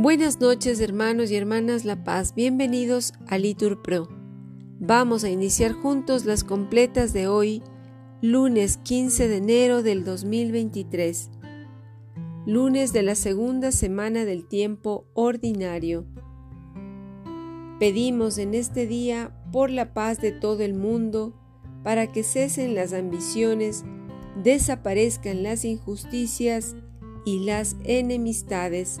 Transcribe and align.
Buenas 0.00 0.40
noches 0.40 0.80
hermanos 0.80 1.32
y 1.32 1.34
hermanas 1.34 1.84
La 1.84 2.04
Paz, 2.04 2.32
bienvenidos 2.32 3.14
a 3.26 3.36
Litur 3.36 3.82
Pro. 3.82 4.06
Vamos 4.78 5.24
a 5.24 5.28
iniciar 5.28 5.72
juntos 5.72 6.24
las 6.24 6.44
completas 6.44 7.12
de 7.12 7.26
hoy, 7.26 7.64
lunes 8.22 8.76
15 8.76 9.26
de 9.26 9.38
enero 9.38 9.82
del 9.82 10.04
2023, 10.04 11.30
lunes 12.46 12.92
de 12.92 13.02
la 13.02 13.16
segunda 13.16 13.72
semana 13.72 14.24
del 14.24 14.46
tiempo 14.46 15.04
ordinario. 15.14 16.06
Pedimos 17.80 18.38
en 18.38 18.54
este 18.54 18.86
día 18.86 19.36
por 19.50 19.68
la 19.68 19.94
paz 19.94 20.20
de 20.20 20.30
todo 20.30 20.62
el 20.62 20.74
mundo, 20.74 21.34
para 21.82 22.06
que 22.06 22.22
cesen 22.22 22.76
las 22.76 22.92
ambiciones, 22.92 23.82
desaparezcan 24.44 25.42
las 25.42 25.64
injusticias 25.64 26.76
y 27.24 27.40
las 27.40 27.74
enemistades 27.82 29.00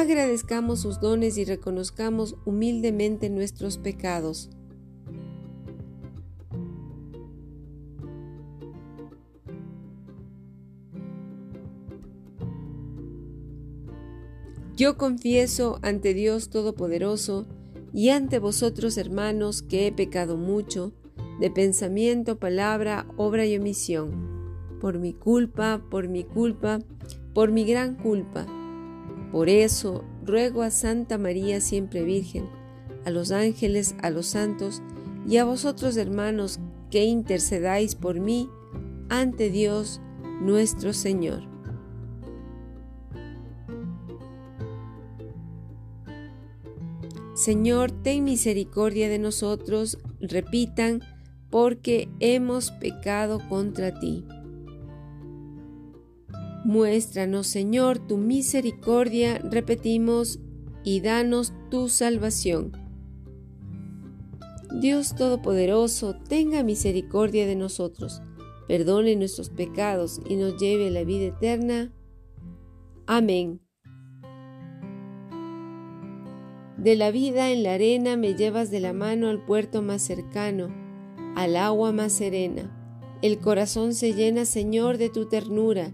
agradezcamos 0.00 0.80
sus 0.80 1.00
dones 1.00 1.38
y 1.38 1.44
reconozcamos 1.44 2.36
humildemente 2.44 3.30
nuestros 3.30 3.78
pecados. 3.78 4.50
Yo 14.76 14.98
confieso 14.98 15.78
ante 15.80 16.12
Dios 16.12 16.50
Todopoderoso 16.50 17.46
y 17.94 18.10
ante 18.10 18.38
vosotros 18.38 18.98
hermanos 18.98 19.62
que 19.62 19.86
he 19.86 19.92
pecado 19.92 20.36
mucho, 20.36 20.92
de 21.40 21.50
pensamiento, 21.50 22.38
palabra, 22.38 23.06
obra 23.16 23.46
y 23.46 23.56
omisión, 23.56 24.78
por 24.78 24.98
mi 24.98 25.14
culpa, 25.14 25.82
por 25.90 26.08
mi 26.08 26.24
culpa, 26.24 26.80
por 27.32 27.52
mi 27.52 27.64
gran 27.64 27.94
culpa 27.94 28.46
por 29.36 29.50
eso 29.50 30.02
ruego 30.24 30.62
a 30.62 30.70
Santa 30.70 31.18
María 31.18 31.60
siempre 31.60 32.04
Virgen, 32.04 32.48
a 33.04 33.10
los 33.10 33.32
ángeles, 33.32 33.94
a 34.00 34.08
los 34.08 34.28
santos 34.28 34.80
y 35.28 35.36
a 35.36 35.44
vosotros 35.44 35.98
hermanos 35.98 36.58
que 36.90 37.04
intercedáis 37.04 37.96
por 37.96 38.18
mí 38.18 38.48
ante 39.10 39.50
Dios 39.50 40.00
nuestro 40.40 40.94
Señor. 40.94 41.42
Señor, 47.34 47.92
ten 47.92 48.24
misericordia 48.24 49.10
de 49.10 49.18
nosotros, 49.18 49.98
repitan, 50.18 51.02
porque 51.50 52.08
hemos 52.20 52.70
pecado 52.70 53.46
contra 53.50 54.00
ti. 54.00 54.24
Muéstranos, 56.66 57.46
Señor, 57.46 58.00
tu 58.00 58.18
misericordia, 58.18 59.38
repetimos, 59.38 60.40
y 60.82 61.00
danos 61.00 61.52
tu 61.70 61.88
salvación. 61.88 62.72
Dios 64.80 65.14
Todopoderoso, 65.14 66.16
tenga 66.28 66.64
misericordia 66.64 67.46
de 67.46 67.54
nosotros, 67.54 68.20
perdone 68.66 69.14
nuestros 69.14 69.48
pecados 69.48 70.20
y 70.28 70.34
nos 70.34 70.60
lleve 70.60 70.88
a 70.88 70.90
la 70.90 71.04
vida 71.04 71.26
eterna. 71.26 71.92
Amén. 73.06 73.60
De 76.78 76.96
la 76.96 77.12
vida 77.12 77.52
en 77.52 77.62
la 77.62 77.74
arena 77.74 78.16
me 78.16 78.34
llevas 78.34 78.72
de 78.72 78.80
la 78.80 78.92
mano 78.92 79.28
al 79.28 79.44
puerto 79.44 79.82
más 79.82 80.02
cercano, 80.02 80.74
al 81.36 81.54
agua 81.54 81.92
más 81.92 82.12
serena. 82.12 82.76
El 83.22 83.38
corazón 83.38 83.94
se 83.94 84.14
llena, 84.14 84.44
Señor, 84.44 84.98
de 84.98 85.10
tu 85.10 85.28
ternura 85.28 85.92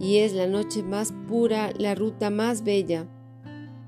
y 0.00 0.18
es 0.18 0.32
la 0.32 0.46
noche 0.46 0.82
más 0.82 1.12
pura, 1.28 1.72
la 1.78 1.94
ruta 1.94 2.30
más 2.30 2.64
bella, 2.64 3.08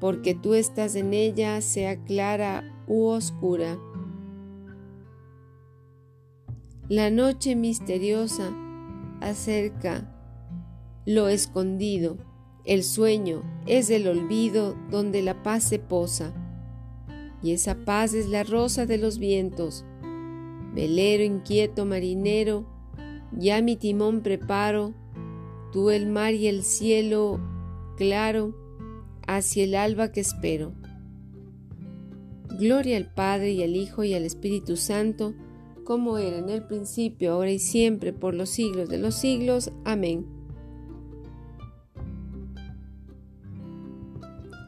porque 0.00 0.34
tú 0.34 0.54
estás 0.54 0.96
en 0.96 1.14
ella, 1.14 1.60
sea 1.60 1.96
clara 2.04 2.84
u 2.86 3.06
oscura. 3.06 3.78
La 6.88 7.10
noche 7.10 7.56
misteriosa 7.56 8.52
acerca 9.20 10.10
lo 11.06 11.28
escondido, 11.28 12.18
el 12.64 12.82
sueño 12.82 13.42
es 13.66 13.90
el 13.90 14.06
olvido 14.06 14.76
donde 14.90 15.22
la 15.22 15.42
paz 15.42 15.64
se 15.64 15.78
posa, 15.78 16.34
y 17.42 17.52
esa 17.52 17.84
paz 17.84 18.14
es 18.14 18.28
la 18.28 18.42
rosa 18.42 18.86
de 18.86 18.98
los 18.98 19.18
vientos. 19.18 19.84
Velero 20.74 21.22
inquieto 21.22 21.84
marinero, 21.84 22.66
ya 23.32 23.62
mi 23.62 23.76
timón 23.76 24.22
preparo, 24.22 24.94
tú 25.74 25.90
el 25.90 26.06
mar 26.06 26.34
y 26.34 26.46
el 26.46 26.62
cielo 26.62 27.40
claro, 27.96 28.54
hacia 29.26 29.64
el 29.64 29.74
alba 29.74 30.12
que 30.12 30.20
espero. 30.20 30.72
Gloria 32.60 32.96
al 32.96 33.12
Padre 33.12 33.50
y 33.50 33.64
al 33.64 33.74
Hijo 33.74 34.04
y 34.04 34.14
al 34.14 34.22
Espíritu 34.22 34.76
Santo, 34.76 35.34
como 35.82 36.16
era 36.16 36.38
en 36.38 36.48
el 36.48 36.64
principio, 36.64 37.32
ahora 37.32 37.50
y 37.50 37.58
siempre, 37.58 38.12
por 38.12 38.34
los 38.34 38.50
siglos 38.50 38.88
de 38.88 38.98
los 38.98 39.16
siglos. 39.16 39.72
Amén. 39.84 40.24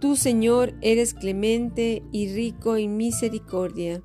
Tú, 0.00 0.14
Señor, 0.14 0.74
eres 0.82 1.14
clemente 1.14 2.04
y 2.12 2.32
rico 2.32 2.76
en 2.76 2.96
misericordia 2.96 4.04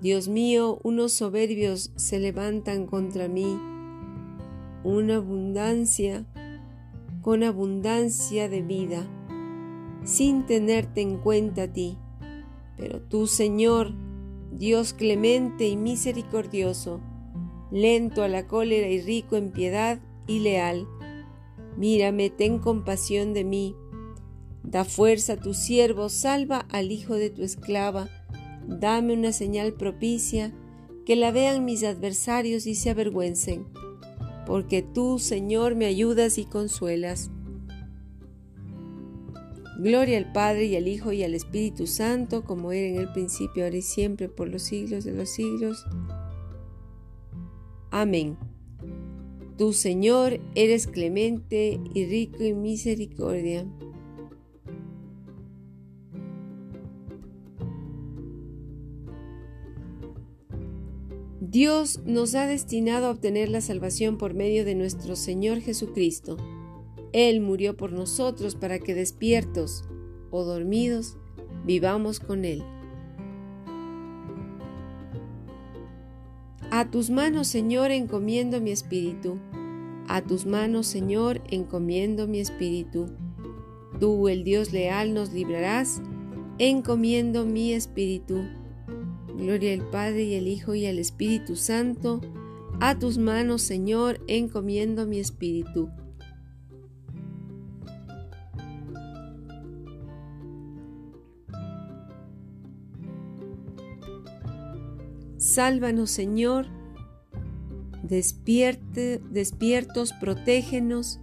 Dios 0.00 0.28
mío, 0.28 0.78
unos 0.84 1.12
soberbios 1.12 1.90
se 1.96 2.20
levantan 2.20 2.86
contra 2.86 3.26
mí, 3.26 3.58
una 4.84 5.16
abundancia, 5.16 6.24
con 7.20 7.42
abundancia 7.42 8.48
de 8.48 8.62
vida, 8.62 9.08
sin 10.04 10.46
tenerte 10.46 11.00
en 11.00 11.18
cuenta 11.18 11.64
a 11.64 11.72
ti. 11.72 11.98
Pero 12.76 13.02
tú, 13.02 13.26
Señor, 13.26 13.92
Dios 14.52 14.92
clemente 14.92 15.66
y 15.66 15.76
misericordioso, 15.76 17.00
lento 17.72 18.22
a 18.22 18.28
la 18.28 18.46
cólera 18.46 18.86
y 18.86 19.02
rico 19.02 19.34
en 19.34 19.50
piedad 19.50 20.00
y 20.28 20.38
leal, 20.38 20.86
mírame, 21.76 22.30
ten 22.30 22.60
compasión 22.60 23.34
de 23.34 23.44
mí. 23.44 23.74
Da 24.62 24.84
fuerza 24.84 25.32
a 25.32 25.40
tu 25.40 25.54
siervo, 25.54 26.08
salva 26.08 26.66
al 26.70 26.92
hijo 26.92 27.14
de 27.14 27.30
tu 27.30 27.42
esclava, 27.42 28.08
dame 28.68 29.14
una 29.14 29.32
señal 29.32 29.72
propicia, 29.72 30.52
que 31.06 31.16
la 31.16 31.30
vean 31.30 31.64
mis 31.64 31.84
adversarios 31.84 32.66
y 32.66 32.74
se 32.74 32.90
avergüencen, 32.90 33.66
porque 34.46 34.82
tú, 34.82 35.18
Señor, 35.18 35.74
me 35.74 35.86
ayudas 35.86 36.36
y 36.38 36.44
consuelas. 36.44 37.30
Gloria 39.78 40.18
al 40.18 40.32
Padre 40.32 40.66
y 40.66 40.76
al 40.76 40.88
Hijo 40.88 41.12
y 41.12 41.22
al 41.22 41.34
Espíritu 41.34 41.86
Santo, 41.86 42.44
como 42.44 42.72
era 42.72 42.88
en 42.88 42.96
el 42.96 43.12
principio, 43.12 43.64
ahora 43.64 43.76
y 43.76 43.82
siempre, 43.82 44.28
por 44.28 44.48
los 44.48 44.62
siglos 44.62 45.04
de 45.04 45.12
los 45.12 45.30
siglos. 45.30 45.86
Amén. 47.90 48.36
Tú, 49.56 49.72
Señor, 49.72 50.40
eres 50.54 50.86
clemente 50.86 51.80
y 51.94 52.06
rico 52.06 52.38
en 52.40 52.60
misericordia. 52.60 53.66
Dios 61.50 62.02
nos 62.04 62.34
ha 62.34 62.46
destinado 62.46 63.06
a 63.06 63.10
obtener 63.10 63.48
la 63.48 63.62
salvación 63.62 64.18
por 64.18 64.34
medio 64.34 64.66
de 64.66 64.74
nuestro 64.74 65.16
Señor 65.16 65.60
Jesucristo. 65.60 66.36
Él 67.14 67.40
murió 67.40 67.74
por 67.74 67.90
nosotros 67.90 68.54
para 68.54 68.78
que 68.78 68.94
despiertos 68.94 69.84
o 70.30 70.44
dormidos 70.44 71.16
vivamos 71.64 72.20
con 72.20 72.44
Él. 72.44 72.62
A 76.70 76.90
tus 76.90 77.08
manos, 77.08 77.48
Señor, 77.48 77.92
encomiendo 77.92 78.60
mi 78.60 78.70
espíritu. 78.70 79.38
A 80.06 80.20
tus 80.20 80.44
manos, 80.44 80.86
Señor, 80.86 81.40
encomiendo 81.48 82.28
mi 82.28 82.40
espíritu. 82.40 83.06
Tú, 83.98 84.28
el 84.28 84.44
Dios 84.44 84.70
leal, 84.70 85.14
nos 85.14 85.32
librarás. 85.32 86.02
Encomiendo 86.58 87.46
mi 87.46 87.72
espíritu. 87.72 88.44
Gloria 89.38 89.72
al 89.72 89.88
Padre 89.88 90.24
y 90.24 90.36
al 90.36 90.48
Hijo 90.48 90.74
y 90.74 90.86
al 90.86 90.98
Espíritu 90.98 91.54
Santo. 91.54 92.20
A 92.80 92.98
tus 92.98 93.18
manos, 93.18 93.62
Señor, 93.62 94.20
encomiendo 94.26 95.06
mi 95.06 95.20
espíritu. 95.20 95.88
Sálvanos, 105.36 106.10
Señor. 106.10 106.66
Despierte, 108.02 109.20
despiertos, 109.30 110.12
protégenos 110.14 111.20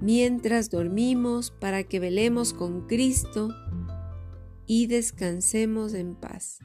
mientras 0.00 0.70
dormimos 0.70 1.50
para 1.50 1.84
que 1.84 1.98
velemos 1.98 2.52
con 2.52 2.86
Cristo 2.86 3.48
y 4.66 4.86
descansemos 4.86 5.94
en 5.94 6.14
paz. 6.14 6.60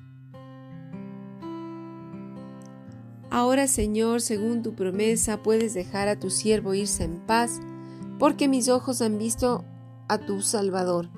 Ahora, 3.32 3.68
Señor, 3.68 4.22
según 4.22 4.64
tu 4.64 4.74
promesa, 4.74 5.44
puedes 5.44 5.74
dejar 5.74 6.08
a 6.08 6.20
tu 6.20 6.30
siervo 6.30 6.74
irse 6.74 7.04
en 7.04 7.20
paz, 7.20 7.60
porque 8.18 8.48
mis 8.48 8.70
ojos 8.70 9.02
han 9.02 9.18
visto 9.18 9.64
a 10.08 10.18
tu 10.18 10.42
Salvador, 10.42 11.10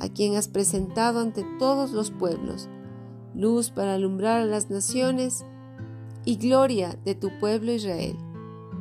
a 0.00 0.08
quien 0.08 0.34
has 0.34 0.48
presentado 0.48 1.20
ante 1.20 1.44
todos 1.58 1.92
los 1.92 2.10
pueblos, 2.10 2.68
luz 3.34 3.70
para 3.70 3.94
alumbrar 3.94 4.40
a 4.40 4.46
las 4.46 4.68
naciones 4.68 5.44
y 6.24 6.36
gloria 6.36 6.98
de 7.04 7.14
tu 7.14 7.30
pueblo 7.38 7.72
Israel. 7.72 8.16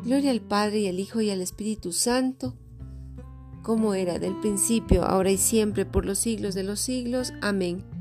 Gloria 0.03 0.31
al 0.31 0.41
Padre 0.41 0.79
y 0.79 0.87
al 0.87 0.99
Hijo 0.99 1.21
y 1.21 1.29
al 1.29 1.41
Espíritu 1.41 1.91
Santo, 1.93 2.55
como 3.61 3.93
era 3.93 4.19
del 4.19 4.35
principio, 4.39 5.05
ahora 5.05 5.31
y 5.31 5.37
siempre, 5.37 5.85
por 5.85 6.05
los 6.05 6.19
siglos 6.19 6.55
de 6.55 6.63
los 6.63 6.79
siglos. 6.79 7.33
Amén. 7.41 7.92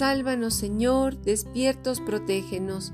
Sálvanos, 0.00 0.54
Señor, 0.54 1.20
despiertos, 1.20 2.00
protégenos, 2.00 2.90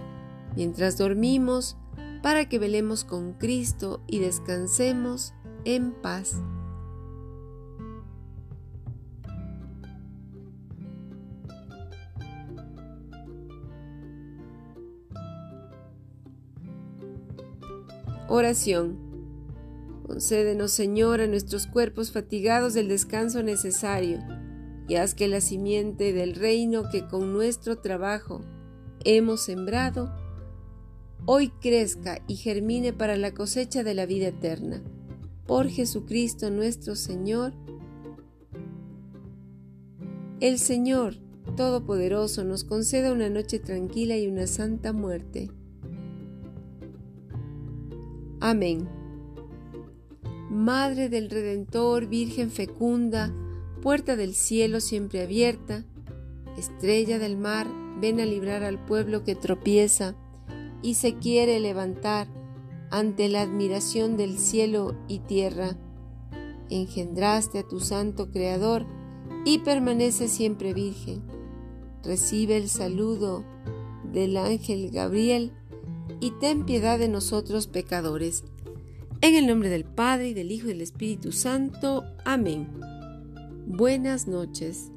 mientras 0.56 0.98
dormimos, 0.98 1.76
para 2.20 2.48
que 2.48 2.58
velemos 2.58 3.04
con 3.04 3.34
Cristo 3.34 4.02
y 4.08 4.18
descansemos 4.18 5.32
en 5.64 5.92
paz. 5.92 6.42
Oración. 18.28 18.98
Concédenos, 20.08 20.72
Señor, 20.72 21.20
a 21.20 21.28
nuestros 21.28 21.68
cuerpos 21.68 22.10
fatigados 22.10 22.74
el 22.74 22.88
descanso 22.88 23.44
necesario 23.44 24.18
y 24.88 24.96
haz 24.96 25.14
que 25.14 25.28
la 25.28 25.40
simiente 25.40 26.12
del 26.12 26.34
reino 26.34 26.88
que 26.90 27.06
con 27.06 27.32
nuestro 27.32 27.78
trabajo 27.78 28.40
hemos 29.04 29.40
sembrado, 29.40 30.12
hoy 31.24 31.48
crezca 31.60 32.22
y 32.26 32.36
germine 32.36 32.92
para 32.92 33.16
la 33.16 33.32
cosecha 33.32 33.82
de 33.82 33.94
la 33.94 34.06
vida 34.06 34.28
eterna. 34.28 34.82
Por 35.46 35.68
Jesucristo 35.68 36.50
nuestro 36.50 36.96
Señor. 36.96 37.52
El 40.40 40.58
Señor 40.58 41.16
Todopoderoso 41.56 42.44
nos 42.44 42.64
conceda 42.64 43.12
una 43.12 43.30
noche 43.30 43.58
tranquila 43.58 44.16
y 44.18 44.26
una 44.26 44.46
santa 44.46 44.92
muerte. 44.92 45.50
Amén. 48.40 48.88
Madre 50.50 51.08
del 51.08 51.30
Redentor, 51.30 52.06
Virgen 52.06 52.50
fecunda, 52.50 53.32
puerta 53.86 54.16
del 54.16 54.34
cielo 54.34 54.80
siempre 54.80 55.22
abierta, 55.22 55.84
estrella 56.58 57.20
del 57.20 57.36
mar, 57.36 57.68
ven 58.00 58.18
a 58.18 58.26
librar 58.26 58.64
al 58.64 58.84
pueblo 58.84 59.22
que 59.22 59.36
tropieza 59.36 60.16
y 60.82 60.94
se 60.94 61.14
quiere 61.14 61.60
levantar 61.60 62.26
ante 62.90 63.28
la 63.28 63.42
admiración 63.42 64.16
del 64.16 64.40
cielo 64.40 64.96
y 65.06 65.20
tierra. 65.20 65.76
Engendraste 66.68 67.60
a 67.60 67.62
tu 67.62 67.78
santo 67.78 68.32
Creador 68.32 68.86
y 69.44 69.60
permanece 69.60 70.26
siempre 70.26 70.74
virgen. 70.74 71.22
Recibe 72.02 72.56
el 72.56 72.68
saludo 72.68 73.44
del 74.12 74.36
ángel 74.36 74.90
Gabriel 74.90 75.52
y 76.18 76.32
ten 76.40 76.66
piedad 76.66 76.98
de 76.98 77.06
nosotros 77.06 77.68
pecadores. 77.68 78.42
En 79.20 79.36
el 79.36 79.46
nombre 79.46 79.68
del 79.68 79.84
Padre 79.84 80.30
y 80.30 80.34
del 80.34 80.50
Hijo 80.50 80.66
y 80.66 80.70
del 80.70 80.80
Espíritu 80.80 81.30
Santo. 81.30 82.02
Amén. 82.24 82.85
Buenas 83.68 84.28
noches. 84.28 84.92